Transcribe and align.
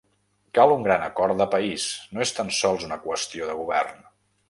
Cal 0.59 0.73
un 0.75 0.85
gran 0.87 1.03
acord 1.09 1.37
de 1.43 1.47
país, 1.57 1.87
no 2.17 2.25
és 2.29 2.35
tan 2.41 2.53
sols 2.63 2.91
una 2.91 3.01
qüestió 3.09 3.55
de 3.55 3.63
govern. 3.65 4.07